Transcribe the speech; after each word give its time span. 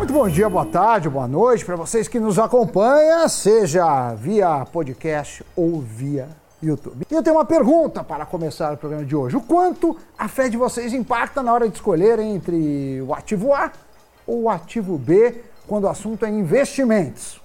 Muito 0.00 0.14
bom 0.14 0.26
dia, 0.26 0.48
boa 0.48 0.64
tarde, 0.64 1.10
boa 1.10 1.28
noite 1.28 1.62
para 1.62 1.76
vocês 1.76 2.08
que 2.08 2.18
nos 2.18 2.38
acompanham, 2.38 3.28
seja 3.28 4.14
via 4.14 4.64
podcast 4.64 5.44
ou 5.54 5.78
via 5.78 6.26
YouTube. 6.62 7.06
E 7.10 7.14
eu 7.14 7.22
tenho 7.22 7.36
uma 7.36 7.44
pergunta 7.44 8.02
para 8.02 8.24
começar 8.24 8.72
o 8.72 8.78
programa 8.78 9.04
de 9.04 9.14
hoje. 9.14 9.36
O 9.36 9.42
quanto 9.42 9.94
a 10.18 10.26
fé 10.26 10.48
de 10.48 10.56
vocês 10.56 10.94
impacta 10.94 11.42
na 11.42 11.52
hora 11.52 11.68
de 11.68 11.74
escolher 11.74 12.18
entre 12.18 13.02
o 13.02 13.12
ativo 13.12 13.52
A 13.52 13.70
ou 14.26 14.44
o 14.44 14.48
ativo 14.48 14.96
B 14.96 15.42
quando 15.68 15.84
o 15.84 15.88
assunto 15.88 16.24
é 16.24 16.30
investimentos? 16.30 17.38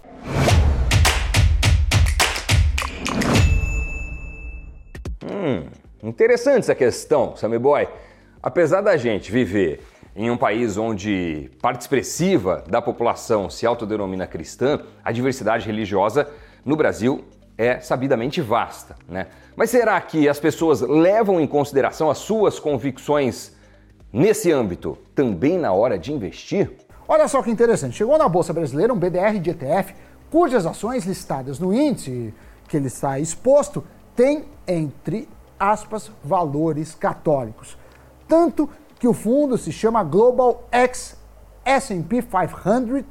Hum, 5.25 5.67
interessante 6.01 6.59
essa 6.59 6.73
questão, 6.73 7.35
Sammy 7.35 7.59
Boy. 7.59 7.85
Apesar 8.41 8.79
da 8.79 8.95
gente 8.95 9.29
viver 9.29 9.83
em 10.15 10.31
um 10.31 10.37
país 10.37 10.77
onde 10.77 11.51
parte 11.61 11.81
expressiva 11.81 12.63
da 12.67 12.81
população 12.81 13.49
se 13.49 13.65
autodenomina 13.65 14.25
cristã, 14.25 14.79
a 15.03 15.11
diversidade 15.11 15.65
religiosa 15.65 16.29
no 16.63 16.75
Brasil 16.75 17.25
é 17.57 17.79
sabidamente 17.79 18.41
vasta, 18.41 18.95
né? 19.07 19.27
Mas 19.55 19.69
será 19.69 19.99
que 19.99 20.27
as 20.27 20.39
pessoas 20.39 20.81
levam 20.81 21.39
em 21.39 21.47
consideração 21.47 22.09
as 22.09 22.17
suas 22.17 22.59
convicções 22.59 23.55
nesse 24.11 24.51
âmbito 24.51 24.97
também 25.13 25.57
na 25.57 25.73
hora 25.73 25.97
de 25.97 26.13
investir? 26.13 26.71
Olha 27.07 27.27
só 27.27 27.41
que 27.41 27.51
interessante, 27.51 27.97
chegou 27.97 28.17
na 28.17 28.27
Bolsa 28.27 28.53
Brasileira 28.53 28.93
um 28.93 28.97
BDR 28.97 29.39
de 29.39 29.51
ETF 29.51 29.93
cujas 30.31 30.65
ações 30.65 31.05
listadas 31.05 31.59
no 31.59 31.73
índice 31.73 32.33
que 32.67 32.77
ele 32.77 32.87
está 32.87 33.19
exposto 33.19 33.83
têm, 34.15 34.45
entre 34.67 35.29
aspas, 35.59 36.11
valores 36.23 36.95
católicos. 36.95 37.77
Tanto 38.27 38.69
que 38.99 39.07
o 39.07 39.13
fundo 39.13 39.57
se 39.57 39.71
chama 39.71 40.03
Global 40.03 40.67
X 40.71 41.17
S&P 41.65 42.21
500 42.21 43.03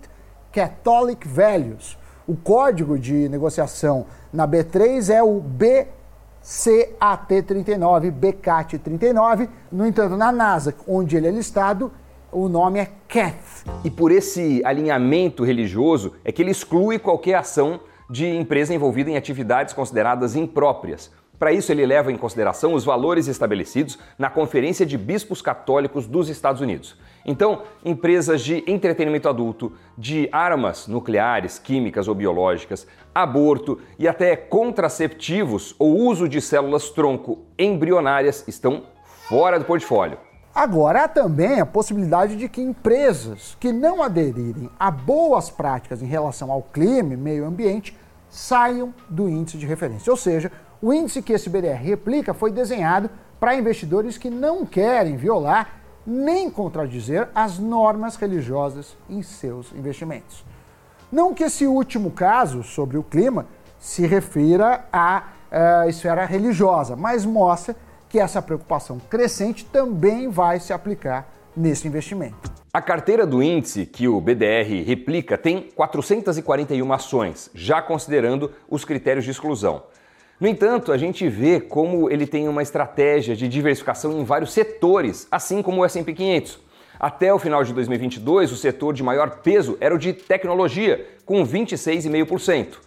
Catholic 0.52 1.26
Values. 1.26 1.98
O 2.26 2.34
código 2.36 2.98
de 2.98 3.28
negociação 3.28 4.06
na 4.32 4.48
B3 4.48 5.12
é 5.12 5.22
o 5.22 5.42
BCAT39, 5.42 8.10
BCAT39. 8.12 9.50
No 9.70 9.86
entanto, 9.86 10.16
na 10.16 10.32
NASA, 10.32 10.74
onde 10.86 11.16
ele 11.16 11.26
é 11.26 11.30
listado, 11.30 11.92
o 12.32 12.48
nome 12.48 12.78
é 12.78 12.88
CAT. 13.08 13.36
E 13.84 13.90
por 13.90 14.10
esse 14.10 14.62
alinhamento 14.64 15.44
religioso 15.44 16.14
é 16.24 16.32
que 16.32 16.40
ele 16.40 16.52
exclui 16.52 16.98
qualquer 16.98 17.34
ação 17.34 17.78
de 18.08 18.26
empresa 18.26 18.74
envolvida 18.74 19.10
em 19.10 19.16
atividades 19.16 19.74
consideradas 19.74 20.36
impróprias. 20.36 21.10
Para 21.38 21.52
isso, 21.52 21.72
ele 21.72 21.84
leva 21.84 22.12
em 22.12 22.16
consideração 22.16 22.74
os 22.74 22.84
valores 22.84 23.26
estabelecidos 23.26 23.98
na 24.16 24.30
Conferência 24.30 24.86
de 24.86 24.96
Bispos 24.96 25.42
Católicos 25.42 26.06
dos 26.06 26.28
Estados 26.28 26.60
Unidos. 26.60 26.96
Então, 27.26 27.62
empresas 27.84 28.40
de 28.42 28.62
entretenimento 28.66 29.28
adulto, 29.28 29.72
de 29.98 30.28
armas 30.30 30.86
nucleares, 30.86 31.58
químicas 31.58 32.06
ou 32.06 32.14
biológicas, 32.14 32.86
aborto 33.14 33.80
e 33.98 34.06
até 34.06 34.36
contraceptivos 34.36 35.74
ou 35.78 35.96
uso 35.96 36.28
de 36.28 36.40
células 36.40 36.90
tronco 36.90 37.40
embrionárias 37.58 38.46
estão 38.46 38.84
fora 39.28 39.58
do 39.58 39.64
portfólio. 39.64 40.18
Agora, 40.54 41.04
há 41.04 41.08
também 41.08 41.58
a 41.58 41.66
possibilidade 41.66 42.36
de 42.36 42.48
que 42.48 42.60
empresas 42.60 43.56
que 43.58 43.72
não 43.72 44.00
aderirem 44.00 44.70
a 44.78 44.88
boas 44.88 45.50
práticas 45.50 46.00
em 46.00 46.06
relação 46.06 46.52
ao 46.52 46.62
clima 46.62 47.14
e 47.14 47.16
meio 47.16 47.44
ambiente 47.44 47.96
saiam 48.34 48.92
do 49.08 49.28
índice 49.28 49.56
de 49.56 49.64
referência. 49.64 50.10
Ou 50.10 50.16
seja, 50.16 50.50
o 50.82 50.92
índice 50.92 51.22
que 51.22 51.32
esse 51.32 51.48
BDR 51.48 51.80
replica 51.80 52.34
foi 52.34 52.50
desenhado 52.50 53.08
para 53.38 53.54
investidores 53.54 54.18
que 54.18 54.28
não 54.28 54.66
querem 54.66 55.16
violar 55.16 55.80
nem 56.04 56.50
contradizer 56.50 57.28
as 57.32 57.58
normas 57.60 58.16
religiosas 58.16 58.96
em 59.08 59.22
seus 59.22 59.72
investimentos. 59.72 60.44
Não 61.12 61.32
que 61.32 61.44
esse 61.44 61.64
último 61.64 62.10
caso 62.10 62.64
sobre 62.64 62.98
o 62.98 63.04
clima 63.04 63.46
se 63.78 64.04
refira 64.04 64.84
à 64.92 65.22
uh, 65.52 65.88
esfera 65.88 66.26
religiosa, 66.26 66.96
mas 66.96 67.24
mostra 67.24 67.76
que 68.08 68.18
essa 68.18 68.42
preocupação 68.42 68.98
crescente 68.98 69.64
também 69.64 70.28
vai 70.28 70.58
se 70.58 70.72
aplicar 70.72 71.32
nesse 71.56 71.86
investimento. 71.88 72.52
A 72.72 72.82
carteira 72.82 73.26
do 73.26 73.42
índice 73.42 73.86
que 73.86 74.08
o 74.08 74.20
BDR 74.20 74.82
replica 74.84 75.38
tem 75.38 75.68
441 75.74 76.92
ações, 76.92 77.50
já 77.54 77.80
considerando 77.80 78.50
os 78.68 78.84
critérios 78.84 79.24
de 79.24 79.30
exclusão. 79.30 79.84
No 80.40 80.48
entanto, 80.48 80.90
a 80.90 80.98
gente 80.98 81.28
vê 81.28 81.60
como 81.60 82.10
ele 82.10 82.26
tem 82.26 82.48
uma 82.48 82.62
estratégia 82.62 83.36
de 83.36 83.46
diversificação 83.46 84.18
em 84.18 84.24
vários 84.24 84.52
setores, 84.52 85.28
assim 85.30 85.62
como 85.62 85.82
o 85.82 85.84
S&P 85.84 86.12
500. 86.12 86.58
Até 86.98 87.32
o 87.32 87.38
final 87.38 87.62
de 87.62 87.72
2022, 87.72 88.50
o 88.50 88.56
setor 88.56 88.92
de 88.92 89.02
maior 89.02 89.38
peso 89.42 89.76
era 89.80 89.94
o 89.94 89.98
de 89.98 90.12
tecnologia, 90.12 91.06
com 91.24 91.46
26,5%. 91.46 92.78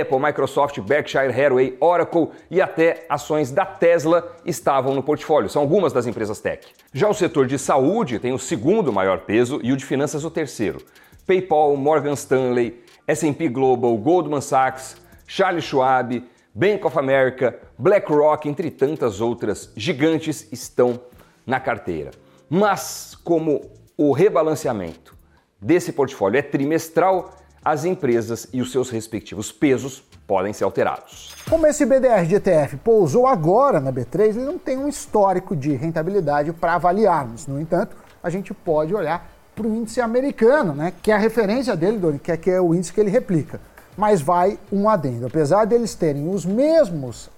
Apple, 0.00 0.18
Microsoft, 0.18 0.80
Berkshire 0.80 1.28
Hathaway, 1.28 1.76
Oracle 1.80 2.28
e 2.50 2.60
até 2.60 3.04
ações 3.08 3.50
da 3.50 3.66
Tesla 3.66 4.34
estavam 4.44 4.94
no 4.94 5.02
portfólio. 5.02 5.50
São 5.50 5.62
algumas 5.62 5.92
das 5.92 6.06
empresas 6.06 6.40
tech. 6.40 6.66
Já 6.92 7.08
o 7.08 7.14
setor 7.14 7.46
de 7.46 7.58
saúde 7.58 8.18
tem 8.18 8.32
o 8.32 8.38
segundo 8.38 8.92
maior 8.92 9.20
peso 9.20 9.60
e 9.62 9.72
o 9.72 9.76
de 9.76 9.84
finanças 9.84 10.24
o 10.24 10.30
terceiro. 10.30 10.80
PayPal, 11.26 11.76
Morgan 11.76 12.14
Stanley, 12.14 12.82
S&P 13.06 13.48
Global, 13.48 13.96
Goldman 13.96 14.40
Sachs, 14.40 14.96
Charles 15.26 15.64
Schwab, 15.64 16.24
Bank 16.54 16.86
of 16.86 16.98
America, 16.98 17.58
BlackRock, 17.78 18.48
entre 18.48 18.70
tantas 18.70 19.20
outras 19.20 19.72
gigantes, 19.76 20.52
estão 20.52 21.00
na 21.46 21.58
carteira. 21.58 22.10
Mas, 22.48 23.16
como 23.24 23.70
o 23.96 24.12
rebalanceamento 24.12 25.16
desse 25.60 25.92
portfólio 25.92 26.38
é 26.38 26.42
trimestral, 26.42 27.34
as 27.64 27.84
empresas 27.84 28.48
e 28.52 28.60
os 28.60 28.72
seus 28.72 28.90
respectivos 28.90 29.52
pesos 29.52 30.02
podem 30.26 30.52
ser 30.52 30.64
alterados. 30.64 31.34
Como 31.48 31.66
esse 31.66 31.84
BDR 31.84 32.26
de 32.26 32.36
ETF 32.36 32.76
pousou 32.78 33.26
agora 33.26 33.80
na 33.80 33.92
B3, 33.92 34.30
ele 34.30 34.40
não 34.40 34.58
tem 34.58 34.78
um 34.78 34.88
histórico 34.88 35.54
de 35.54 35.74
rentabilidade 35.74 36.52
para 36.52 36.74
avaliarmos. 36.74 37.46
No 37.46 37.60
entanto, 37.60 37.96
a 38.22 38.30
gente 38.30 38.54
pode 38.54 38.94
olhar 38.94 39.30
para 39.54 39.66
o 39.66 39.74
índice 39.74 40.00
americano, 40.00 40.74
né, 40.74 40.92
que 41.02 41.10
é 41.10 41.14
a 41.14 41.18
referência 41.18 41.76
dele, 41.76 42.18
que 42.18 42.32
é, 42.32 42.36
que 42.36 42.50
é 42.50 42.60
o 42.60 42.74
índice 42.74 42.92
que 42.92 43.00
ele 43.00 43.10
replica 43.10 43.60
mas 43.96 44.20
vai 44.20 44.58
um 44.70 44.88
adendo. 44.88 45.26
Apesar 45.26 45.64
deles 45.64 45.94
terem 45.94 46.28
os 46.28 46.44
mesmos 46.44 47.30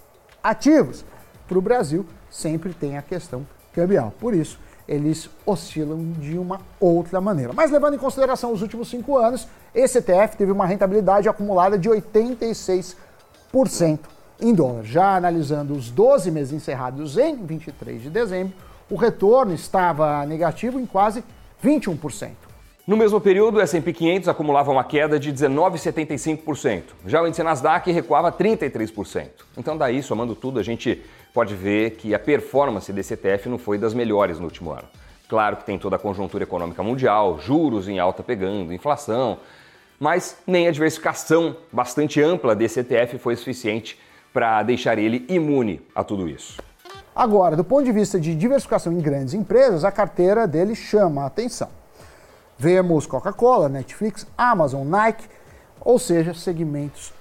ativos, 0.43 1.05
para 1.47 1.59
o 1.59 1.63
Brasil 1.63 2.07
sempre 2.31 2.73
tem 2.73 2.97
a 2.97 3.03
questão 3.03 3.47
cambial. 3.73 4.13
Por 4.19 4.35
isso, 4.35 4.59
eles 4.87 5.31
oscilam 5.47 6.13
de 6.19 6.39
uma 6.39 6.61
outra 6.79 7.21
maneira. 7.21 7.53
Mas 7.53 7.71
levando 7.71 7.95
em 7.95 7.99
consideração 7.99 8.53
os 8.53 8.63
últimos 8.63 8.89
cinco 8.89 9.17
anos, 9.17 9.49
esse 9.75 9.99
ETF 9.99 10.37
teve 10.37 10.53
uma 10.53 10.67
rentabilidade 10.67 11.29
acumulada 11.29 11.79
de 11.79 11.89
86% 11.89 12.95
em 14.41 14.55
dólar. 14.55 14.85
Já 14.85 15.17
analisando 15.17 15.75
os 15.75 15.91
12 15.91 16.31
meses 16.31 16.53
encerrados 16.53 17.17
em 17.17 17.37
23 17.37 18.03
de 18.03 18.11
dezembro, 18.11 18.55
o 18.91 18.97
retorno 18.97 19.55
estava 19.55 20.25
negativo 20.27 20.79
em 20.79 20.87
quase 20.87 21.25
21%. 21.65 22.44
No 22.87 22.99
mesmo 22.99 23.19
período, 23.19 23.57
o 23.57 23.61
S&P 23.63 23.95
500 23.95 24.29
acumulava 24.29 24.71
uma 24.71 24.85
queda 24.85 25.19
de 25.19 25.33
19,75%. 25.33 26.83
Já 27.07 27.23
o 27.23 27.27
índice 27.27 27.43
Nasdaq 27.43 27.91
recuava 27.91 28.31
33%. 28.31 29.29
Então 29.57 29.75
daí, 29.75 30.03
somando 30.03 30.35
tudo, 30.35 30.61
a 30.61 30.63
gente 30.63 31.03
pode 31.33 31.55
ver 31.55 31.93
que 31.93 32.15
a 32.15 32.19
performance 32.19 32.93
desse 32.93 33.15
ETF 33.15 33.49
não 33.49 33.57
foi 33.57 33.79
das 33.79 33.95
melhores 33.95 34.39
no 34.39 34.45
último 34.45 34.71
ano. 34.71 34.85
Claro 35.31 35.57
que 35.57 35.65
tem 35.65 35.79
toda 35.79 35.97
a 35.97 35.99
conjuntura 35.99 36.45
econômica 36.45 36.83
mundial, 36.83 37.39
juros 37.39 37.89
em 37.89 37.99
alta 37.99 38.23
pegando, 38.23 38.71
inflação, 38.71 39.39
mas 39.99 40.37
nem 40.47 40.69
a 40.69 40.71
diversificação 40.71 41.57
bastante 41.73 42.21
ampla 42.21 42.55
desse 42.55 42.81
ETF 42.81 43.17
foi 43.17 43.35
suficiente 43.35 43.99
para 44.31 44.63
deixar 44.63 44.99
ele 44.99 45.25
imune 45.31 45.81
a 45.95 46.05
tudo 46.05 46.29
isso. 46.29 46.61
Agora, 47.17 47.57
do 47.57 47.65
ponto 47.65 47.85
de 47.85 47.93
vista 47.93 48.21
de 48.21 48.35
diversificação 48.35 48.93
em 48.93 49.01
grandes 49.01 49.33
empresas, 49.33 49.85
a 49.85 49.91
carteira 49.91 50.47
dele 50.47 50.75
chama 50.75 51.23
a 51.23 51.27
atenção. 51.27 51.71
Vemos 52.59 53.07
Coca-Cola, 53.07 53.69
Netflix, 53.69 54.27
Amazon, 54.37 54.87
Nike, 54.87 55.29
ou 55.81 55.99
seja, 55.99 56.33
segmentos 56.35 57.13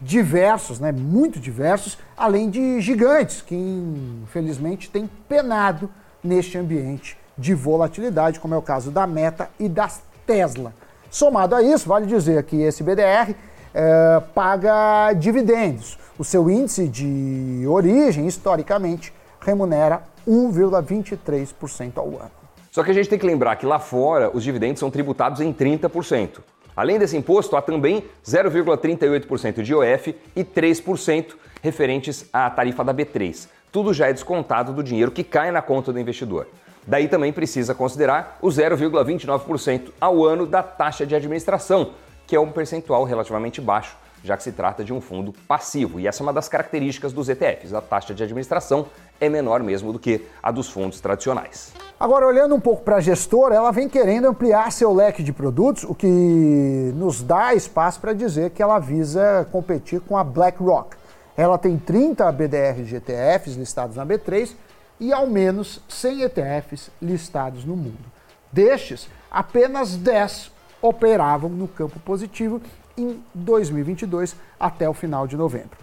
diversos, 0.00 0.80
né, 0.80 0.90
muito 0.90 1.38
diversos, 1.38 1.96
além 2.16 2.50
de 2.50 2.80
gigantes 2.80 3.40
que 3.40 3.54
infelizmente 3.54 4.90
têm 4.90 5.08
penado 5.28 5.88
neste 6.22 6.58
ambiente 6.58 7.16
de 7.38 7.54
volatilidade, 7.54 8.40
como 8.40 8.54
é 8.54 8.56
o 8.58 8.62
caso 8.62 8.90
da 8.90 9.06
Meta 9.06 9.48
e 9.58 9.68
da 9.68 9.88
Tesla. 10.26 10.74
Somado 11.10 11.54
a 11.54 11.62
isso, 11.62 11.88
vale 11.88 12.06
dizer 12.06 12.42
que 12.44 12.60
esse 12.60 12.82
BDR 12.82 13.34
é, 13.74 14.20
paga 14.34 15.12
dividendos. 15.12 15.98
O 16.18 16.24
seu 16.24 16.50
índice 16.50 16.88
de 16.88 17.64
origem, 17.66 18.26
historicamente, 18.26 19.12
remunera 19.40 20.02
1,23% 20.26 21.92
ao 21.96 22.08
ano. 22.08 22.41
Só 22.72 22.82
que 22.82 22.90
a 22.90 22.94
gente 22.94 23.10
tem 23.10 23.18
que 23.18 23.26
lembrar 23.26 23.56
que 23.56 23.66
lá 23.66 23.78
fora 23.78 24.30
os 24.32 24.42
dividendos 24.42 24.80
são 24.80 24.90
tributados 24.90 25.42
em 25.42 25.52
30%. 25.52 26.40
Além 26.74 26.98
desse 26.98 27.14
imposto, 27.14 27.54
há 27.54 27.60
também 27.60 28.02
0,38% 28.24 29.60
de 29.60 29.72
IOF 29.72 30.16
e 30.34 30.42
3% 30.42 31.34
referentes 31.62 32.24
à 32.32 32.48
tarifa 32.48 32.82
da 32.82 32.94
B3. 32.94 33.46
Tudo 33.70 33.92
já 33.92 34.08
é 34.08 34.12
descontado 34.14 34.72
do 34.72 34.82
dinheiro 34.82 35.10
que 35.10 35.22
cai 35.22 35.50
na 35.50 35.60
conta 35.60 35.92
do 35.92 36.00
investidor. 36.00 36.46
Daí 36.86 37.08
também 37.08 37.30
precisa 37.30 37.74
considerar 37.74 38.38
o 38.40 38.48
0,29% 38.48 39.90
ao 40.00 40.24
ano 40.24 40.46
da 40.46 40.62
taxa 40.62 41.04
de 41.04 41.14
administração, 41.14 41.90
que 42.26 42.34
é 42.34 42.40
um 42.40 42.50
percentual 42.50 43.04
relativamente 43.04 43.60
baixo, 43.60 43.94
já 44.24 44.34
que 44.34 44.42
se 44.42 44.52
trata 44.52 44.82
de 44.82 44.94
um 44.94 45.00
fundo 45.00 45.34
passivo. 45.46 46.00
E 46.00 46.06
essa 46.06 46.22
é 46.22 46.24
uma 46.24 46.32
das 46.32 46.48
características 46.48 47.12
dos 47.12 47.28
ETFs. 47.28 47.74
A 47.74 47.82
taxa 47.82 48.14
de 48.14 48.22
administração 48.22 48.86
é 49.22 49.28
menor 49.28 49.62
mesmo 49.62 49.92
do 49.92 50.00
que 50.00 50.26
a 50.42 50.50
dos 50.50 50.68
fundos 50.68 51.00
tradicionais. 51.00 51.72
Agora, 51.98 52.26
olhando 52.26 52.56
um 52.56 52.60
pouco 52.60 52.82
para 52.82 52.96
a 52.96 53.00
gestora, 53.00 53.54
ela 53.54 53.70
vem 53.70 53.88
querendo 53.88 54.26
ampliar 54.26 54.72
seu 54.72 54.92
leque 54.92 55.22
de 55.22 55.32
produtos, 55.32 55.84
o 55.84 55.94
que 55.94 56.92
nos 56.96 57.22
dá 57.22 57.54
espaço 57.54 58.00
para 58.00 58.12
dizer 58.12 58.50
que 58.50 58.60
ela 58.60 58.80
visa 58.80 59.46
competir 59.52 60.00
com 60.00 60.18
a 60.18 60.24
BlackRock. 60.24 60.96
Ela 61.36 61.56
tem 61.56 61.78
30 61.78 62.32
BDRs 62.32 62.88
de 62.88 62.96
ETFs 62.96 63.54
listados 63.54 63.94
na 63.94 64.04
B3 64.04 64.56
e 64.98 65.12
ao 65.12 65.28
menos 65.28 65.80
100 65.88 66.22
ETFs 66.22 66.90
listados 67.00 67.64
no 67.64 67.76
mundo. 67.76 68.04
Destes, 68.50 69.08
apenas 69.30 69.94
10 69.94 70.50
operavam 70.82 71.48
no 71.48 71.68
campo 71.68 72.00
positivo 72.00 72.60
em 72.98 73.22
2022 73.32 74.34
até 74.58 74.88
o 74.88 74.92
final 74.92 75.28
de 75.28 75.36
novembro, 75.36 75.78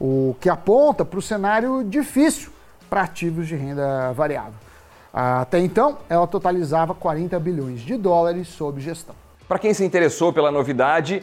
o 0.00 0.36
que 0.40 0.48
aponta 0.48 1.04
para 1.04 1.18
o 1.18 1.22
cenário 1.22 1.84
difícil 1.84 2.53
para 2.88 3.02
ativos 3.02 3.46
de 3.46 3.56
renda 3.56 4.12
variável. 4.12 4.54
Até 5.12 5.60
então, 5.60 5.98
ela 6.08 6.26
totalizava 6.26 6.94
40 6.94 7.38
bilhões 7.38 7.80
de 7.80 7.96
dólares 7.96 8.48
sob 8.48 8.80
gestão. 8.80 9.14
Para 9.46 9.58
quem 9.58 9.72
se 9.72 9.84
interessou 9.84 10.32
pela 10.32 10.50
novidade 10.50 11.22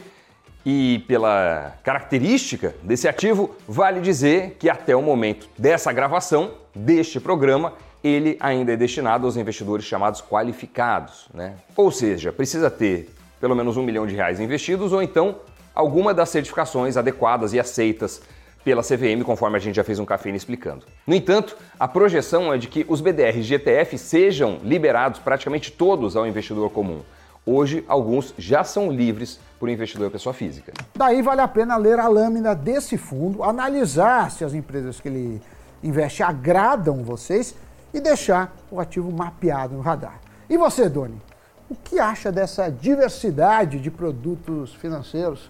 e 0.64 1.04
pela 1.06 1.74
característica 1.82 2.74
desse 2.82 3.06
ativo, 3.06 3.54
vale 3.68 4.00
dizer 4.00 4.56
que 4.58 4.70
até 4.70 4.96
o 4.96 5.02
momento 5.02 5.48
dessa 5.58 5.92
gravação 5.92 6.52
deste 6.74 7.20
programa, 7.20 7.74
ele 8.02 8.36
ainda 8.40 8.72
é 8.72 8.76
destinado 8.76 9.26
aos 9.26 9.36
investidores 9.36 9.84
chamados 9.84 10.22
qualificados, 10.22 11.28
né? 11.34 11.56
Ou 11.76 11.90
seja, 11.90 12.32
precisa 12.32 12.70
ter 12.70 13.10
pelo 13.40 13.56
menos 13.56 13.76
um 13.76 13.82
milhão 13.82 14.06
de 14.06 14.14
reais 14.14 14.38
investidos 14.40 14.92
ou 14.92 15.02
então 15.02 15.36
alguma 15.74 16.14
das 16.14 16.28
certificações 16.28 16.96
adequadas 16.96 17.52
e 17.52 17.60
aceitas 17.60 18.22
pela 18.64 18.82
CVM, 18.82 19.22
conforme 19.24 19.56
a 19.56 19.60
gente 19.60 19.76
já 19.76 19.84
fez 19.84 19.98
um 19.98 20.04
café 20.04 20.30
explicando. 20.30 20.86
No 21.06 21.14
entanto, 21.14 21.56
a 21.78 21.88
projeção 21.88 22.52
é 22.52 22.58
de 22.58 22.68
que 22.68 22.86
os 22.88 23.00
BDRs 23.00 23.46
de 23.46 23.54
ETF 23.54 23.98
sejam 23.98 24.58
liberados 24.62 25.20
praticamente 25.20 25.72
todos 25.72 26.16
ao 26.16 26.26
investidor 26.26 26.70
comum. 26.70 27.00
Hoje, 27.44 27.84
alguns 27.88 28.32
já 28.38 28.62
são 28.62 28.90
livres 28.90 29.40
por 29.58 29.68
investidor 29.68 30.10
pessoa 30.10 30.32
física. 30.32 30.72
Daí 30.94 31.22
vale 31.22 31.40
a 31.40 31.48
pena 31.48 31.76
ler 31.76 31.98
a 31.98 32.06
lâmina 32.06 32.54
desse 32.54 32.96
fundo, 32.96 33.42
analisar 33.42 34.30
se 34.30 34.44
as 34.44 34.54
empresas 34.54 35.00
que 35.00 35.08
ele 35.08 35.42
investe 35.82 36.22
agradam 36.22 37.02
vocês 37.02 37.56
e 37.92 38.00
deixar 38.00 38.56
o 38.70 38.78
ativo 38.78 39.10
mapeado 39.10 39.74
no 39.74 39.80
radar. 39.80 40.20
E 40.48 40.56
você, 40.56 40.88
Doni, 40.88 41.20
o 41.68 41.74
que 41.74 41.98
acha 41.98 42.30
dessa 42.30 42.70
diversidade 42.70 43.80
de 43.80 43.90
produtos 43.90 44.74
financeiros 44.74 45.48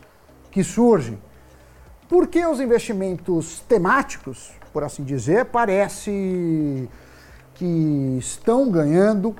que 0.51 0.65
surgem 0.65 1.19
por 2.13 2.27
que 2.27 2.45
os 2.45 2.61
investimentos 2.61 3.61
temáticos, 3.61 4.51
por 4.71 4.85
assim 4.85 5.03
dizer, 5.03 5.47
parece 5.47 6.87
que 7.55 8.19
estão 8.19 8.71
ganhando 8.71 9.35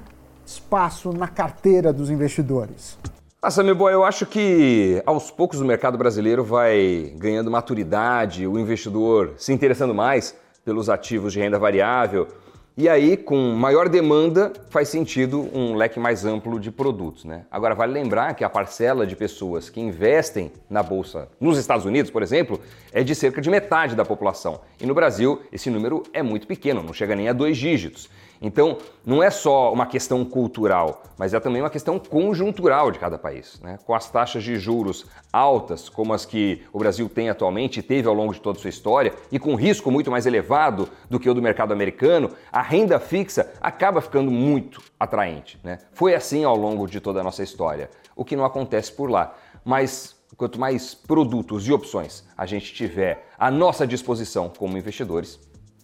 espaço 0.47 1.13
na 1.13 1.29
carteira 1.29 1.93
dos 1.93 2.09
investidores? 2.09 2.97
Nossa, 3.43 3.63
meu 3.63 3.75
boy, 3.75 3.93
eu 3.93 4.03
acho 4.03 4.25
que 4.25 5.03
aos 5.05 5.31
poucos 5.31 5.61
o 5.61 5.67
mercado 5.67 5.99
brasileiro 5.99 6.43
vai 6.43 7.13
ganhando 7.19 7.51
maturidade, 7.51 8.47
o 8.47 8.59
investidor 8.59 9.35
se 9.37 9.53
interessando 9.53 9.95
mais 9.95 10.35
pelos 10.65 10.89
ativos 10.89 11.35
de 11.35 11.41
renda 11.41 11.59
variável, 11.59 12.27
e 12.75 12.89
aí, 12.89 13.19
com 13.19 13.37
maior 13.55 13.87
demanda, 13.87 14.51
faz 14.71 14.89
sentido 14.89 15.47
um 15.53 15.75
leque 15.75 16.01
mais 16.01 16.25
amplo 16.25 16.59
de 16.59 16.71
produtos. 16.71 17.23
Né? 17.23 17.45
Agora, 17.51 17.75
vale 17.75 17.93
lembrar 17.93 18.35
que 18.35 18.43
a 18.43 18.49
parcela 18.49 19.07
de 19.07 19.15
pessoas 19.15 19.69
que 19.69 19.79
investem 19.79 20.51
na 20.71 20.83
Bolsa 20.83 21.29
nos 21.39 21.59
Estados 21.59 21.85
Unidos, 21.85 22.11
por 22.11 22.23
exemplo, 22.23 22.59
é 22.91 23.05
de 23.05 23.15
cerca 23.15 23.43
de 23.43 23.51
metade 23.51 23.95
da 23.95 24.07
população. 24.07 24.61
E 24.81 24.87
no 24.87 24.95
Brasil, 24.95 25.43
esse 25.53 25.69
número 25.69 26.03
é 26.15 26.23
muito 26.23 26.47
pequeno, 26.47 26.83
não 26.83 26.95
chega 26.95 27.15
nem 27.15 27.29
a 27.29 27.35
dois 27.35 27.59
dígitos. 27.59 28.09
Então, 28.45 28.79
não 29.07 29.23
é 29.23 29.31
só 29.31 29.73
uma 29.73 29.87
questão 29.87 30.25
cultural, 30.25 31.05
mas 31.17 31.33
é 31.33 31.39
também 31.39 31.63
uma 31.63 31.71
questão 31.71 31.97
conjuntural 32.01 32.91
de 32.91 32.99
cada 32.99 33.17
país. 33.17 33.61
Né? 33.63 33.79
Com 33.87 33.95
as 33.95 34.11
taxas 34.11 34.43
de 34.43 34.57
juros 34.57 35.07
altas, 35.33 35.89
como 35.89 36.13
as 36.13 36.27
que 36.27 36.63
o 36.73 36.79
Brasil 36.81 37.09
tem 37.09 37.31
atualmente 37.31 37.79
e 37.79 37.83
teve 37.83 38.09
ao 38.09 38.15
longo 38.15 38.35
de 38.35 38.41
toda 38.41 38.59
a 38.59 38.61
sua 38.61 38.69
história, 38.69 39.15
e 39.31 39.39
com 39.39 39.55
risco 39.55 39.93
muito 39.93 40.11
mais 40.11 40.27
elevado 40.27 40.89
do 41.09 41.21
que 41.21 41.31
o 41.31 41.35
do 41.35 41.41
mercado 41.41 41.73
americano, 41.73 42.31
a 42.51 42.61
renda 42.63 42.99
fixa 42.99 43.53
acaba 43.61 44.01
ficando 44.01 44.31
muito 44.31 44.83
atraente. 44.99 45.59
Né? 45.63 45.79
Foi 45.93 46.15
assim 46.15 46.45
ao 46.45 46.57
longo 46.57 46.87
de 46.87 47.01
toda 47.01 47.21
a 47.21 47.23
nossa 47.23 47.43
história, 47.43 47.91
o 48.15 48.25
que 48.25 48.37
não 48.37 48.45
acontece 48.45 48.93
por 48.93 49.11
lá. 49.11 49.35
Mas 49.65 50.17
quanto 50.37 50.59
mais 50.59 50.95
produtos 50.95 51.67
e 51.67 51.73
opções 51.73 52.25
a 52.37 52.47
gente 52.47 52.73
tiver 52.73 53.29
à 53.39 53.51
nossa 53.51 53.87
disposição 53.87 54.49
como 54.49 54.77
investidores, 54.77 55.39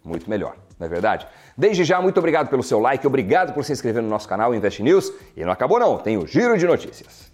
muito 0.04 0.28
melhor, 0.28 0.56
não 0.78 0.86
é 0.86 0.88
verdade? 0.88 1.26
Desde 1.56 1.84
já, 1.84 2.00
muito 2.00 2.18
obrigado 2.18 2.48
pelo 2.48 2.62
seu 2.62 2.78
like, 2.78 3.06
obrigado 3.06 3.52
por 3.52 3.64
se 3.64 3.72
inscrever 3.72 4.02
no 4.02 4.08
nosso 4.08 4.28
canal 4.28 4.54
Invest 4.54 4.82
News. 4.82 5.12
E 5.36 5.44
não 5.44 5.52
acabou 5.52 5.78
não, 5.78 5.98
tem 5.98 6.16
o 6.16 6.26
Giro 6.26 6.56
de 6.56 6.66
Notícias. 6.66 7.30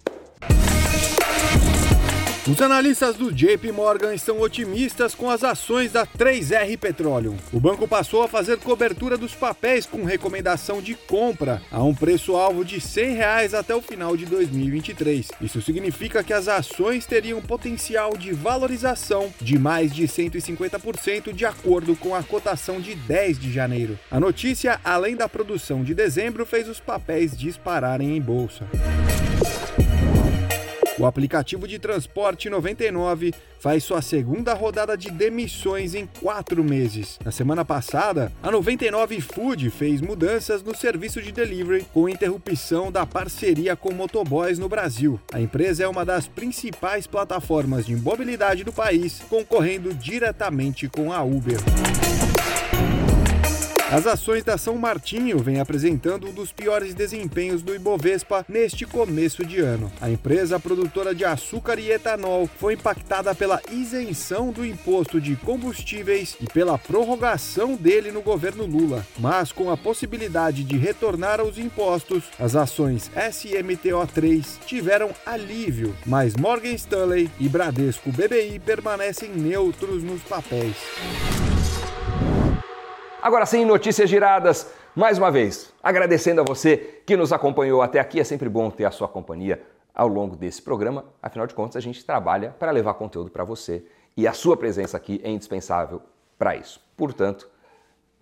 Os 2.47 2.61
analistas 2.61 3.15
do 3.15 3.31
JP 3.31 3.71
Morgan 3.71 4.13
estão 4.13 4.39
otimistas 4.39 5.15
com 5.15 5.31
as 5.31 5.43
ações 5.43 5.91
da 5.91 6.05
3R 6.05 6.77
Petroleum. 6.77 7.35
O 7.51 7.59
banco 7.59 7.87
passou 7.87 8.21
a 8.21 8.27
fazer 8.27 8.57
cobertura 8.59 9.17
dos 9.17 9.33
papéis 9.33 9.87
com 9.87 10.03
recomendação 10.03 10.79
de 10.79 10.93
compra 10.93 11.59
a 11.71 11.81
um 11.81 11.95
preço-alvo 11.95 12.63
de 12.63 12.79
100 12.79 13.15
reais 13.15 13.53
até 13.55 13.73
o 13.73 13.81
final 13.81 14.15
de 14.15 14.27
2023. 14.27 15.31
Isso 15.41 15.59
significa 15.59 16.23
que 16.23 16.33
as 16.33 16.47
ações 16.47 17.07
teriam 17.07 17.41
potencial 17.41 18.15
de 18.15 18.31
valorização 18.31 19.33
de 19.41 19.57
mais 19.57 19.91
de 19.91 20.03
150% 20.03 21.33
de 21.33 21.45
acordo 21.47 21.95
com 21.95 22.13
a 22.13 22.21
cotação 22.21 22.79
de 22.79 22.93
10 22.93 23.39
de 23.39 23.51
janeiro. 23.51 23.97
A 24.11 24.19
notícia, 24.19 24.79
além 24.83 25.15
da 25.15 25.27
produção 25.27 25.83
de 25.83 25.95
dezembro, 25.95 26.45
fez 26.45 26.69
os 26.69 26.79
papéis 26.79 27.35
dispararem 27.35 28.15
em 28.15 28.21
bolsa. 28.21 28.67
O 30.97 31.05
aplicativo 31.05 31.67
de 31.67 31.77
transporte 31.77 32.49
99 32.49 33.33
faz 33.59 33.83
sua 33.83 34.01
segunda 34.01 34.53
rodada 34.53 34.97
de 34.97 35.11
demissões 35.11 35.93
em 35.93 36.07
quatro 36.21 36.63
meses. 36.63 37.19
Na 37.25 37.31
semana 37.31 37.65
passada, 37.65 38.31
a 38.41 38.49
99 38.49 39.19
Food 39.19 39.69
fez 39.71 39.99
mudanças 39.99 40.63
no 40.63 40.73
serviço 40.73 41.21
de 41.21 41.33
delivery 41.33 41.85
com 41.93 42.07
interrupção 42.07 42.89
da 42.89 43.05
parceria 43.05 43.75
com 43.75 43.93
motoboys 43.93 44.57
no 44.57 44.69
Brasil. 44.69 45.19
A 45.33 45.41
empresa 45.41 45.83
é 45.83 45.87
uma 45.87 46.05
das 46.05 46.29
principais 46.29 47.05
plataformas 47.05 47.85
de 47.85 47.95
mobilidade 47.95 48.63
do 48.63 48.71
país, 48.71 49.21
concorrendo 49.29 49.93
diretamente 49.93 50.87
com 50.87 51.11
a 51.11 51.21
Uber. 51.23 51.59
As 53.95 54.05
ações 54.05 54.43
da 54.43 54.57
São 54.57 54.75
Martinho 54.75 55.39
vêm 55.39 55.61
apresentando 55.61 56.27
um 56.27 56.33
dos 56.33 56.51
piores 56.51 56.93
desempenhos 56.93 57.61
do 57.61 57.73
Ibovespa 57.73 58.45
neste 58.45 58.85
começo 58.85 59.45
de 59.45 59.61
ano. 59.61 59.89
A 60.01 60.09
empresa 60.09 60.59
produtora 60.59 61.15
de 61.15 61.23
açúcar 61.23 61.79
e 61.79 61.89
etanol 61.89 62.45
foi 62.59 62.73
impactada 62.73 63.33
pela 63.33 63.61
isenção 63.71 64.51
do 64.51 64.65
imposto 64.65 65.21
de 65.21 65.37
combustíveis 65.37 66.35
e 66.41 66.45
pela 66.45 66.77
prorrogação 66.77 67.75
dele 67.75 68.11
no 68.11 68.21
governo 68.21 68.65
Lula. 68.65 69.07
Mas 69.17 69.53
com 69.53 69.71
a 69.71 69.77
possibilidade 69.77 70.65
de 70.65 70.77
retornar 70.77 71.39
aos 71.39 71.57
impostos, 71.57 72.25
as 72.37 72.53
ações 72.53 73.09
SMTO3 73.15 74.45
tiveram 74.65 75.11
alívio, 75.25 75.95
mas 76.05 76.35
Morgan 76.35 76.73
Stanley 76.73 77.31
e 77.39 77.47
Bradesco 77.47 78.11
BBI 78.11 78.59
permanecem 78.59 79.29
neutros 79.29 80.03
nos 80.03 80.21
papéis. 80.23 80.75
Agora 83.25 83.47
sim, 83.47 83.65
notícias 83.65 84.07
giradas. 84.07 84.71
Mais 84.95 85.17
uma 85.17 85.31
vez, 85.31 85.73
agradecendo 85.81 86.41
a 86.41 86.43
você 86.43 87.01
que 87.07 87.17
nos 87.17 87.33
acompanhou 87.33 87.81
até 87.81 87.99
aqui. 87.99 88.19
É 88.19 88.23
sempre 88.23 88.47
bom 88.47 88.69
ter 88.69 88.85
a 88.85 88.91
sua 88.91 89.07
companhia 89.07 89.63
ao 89.95 90.07
longo 90.07 90.35
desse 90.35 90.61
programa. 90.61 91.05
Afinal 91.23 91.47
de 91.47 91.55
contas, 91.55 91.75
a 91.75 91.79
gente 91.79 92.05
trabalha 92.05 92.51
para 92.59 92.69
levar 92.69 92.93
conteúdo 92.93 93.31
para 93.31 93.43
você 93.43 93.83
e 94.15 94.27
a 94.27 94.31
sua 94.31 94.55
presença 94.55 94.95
aqui 94.95 95.19
é 95.23 95.31
indispensável 95.31 96.03
para 96.37 96.55
isso. 96.55 96.79
Portanto, 96.95 97.49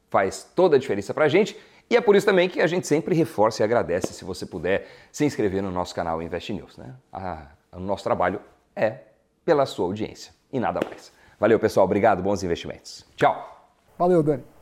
faz 0.10 0.50
toda 0.56 0.78
a 0.78 0.80
diferença 0.80 1.14
para 1.14 1.26
a 1.26 1.28
gente 1.28 1.60
e 1.90 1.98
é 1.98 2.00
por 2.00 2.16
isso 2.16 2.26
também 2.26 2.48
que 2.48 2.62
a 2.62 2.68
gente 2.68 2.88
sempre 2.88 3.14
reforça 3.14 3.62
e 3.62 3.66
agradece 3.66 4.14
se 4.14 4.24
você 4.24 4.46
puder 4.46 4.88
se 5.12 5.26
inscrever 5.26 5.62
no 5.62 5.70
nosso 5.70 5.94
canal 5.94 6.22
Invest 6.22 6.54
News. 6.54 6.78
Né? 6.78 6.96
O 7.74 7.80
nosso 7.82 8.06
trabalho 8.06 8.40
é 8.74 9.00
pela 9.44 9.66
sua 9.66 9.84
audiência 9.86 10.34
e 10.50 10.62
nada 10.62 10.80
mais. 10.88 11.12
Valeu, 11.38 11.60
pessoal. 11.60 11.84
Obrigado. 11.86 12.24
Bons 12.24 12.42
investimentos. 12.42 13.06
Tchau. 13.18 13.68
Valeu, 14.00 14.24
Dani. 14.24 14.53